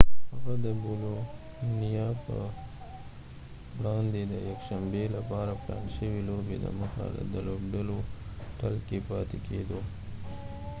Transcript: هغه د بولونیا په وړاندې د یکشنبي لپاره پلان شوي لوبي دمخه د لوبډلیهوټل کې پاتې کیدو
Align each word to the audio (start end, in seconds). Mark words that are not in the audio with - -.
هغه 0.33 0.53
د 0.65 0.67
بولونیا 0.83 2.07
په 2.25 2.35
وړاندې 3.77 4.21
د 4.23 4.33
یکشنبي 4.51 5.05
لپاره 5.15 5.51
پلان 5.63 5.83
شوي 5.95 6.21
لوبي 6.29 6.57
دمخه 6.65 7.05
د 7.33 7.35
لوبډلیهوټل 7.47 8.75
کې 8.87 8.97
پاتې 9.09 9.37
کیدو 9.47 9.79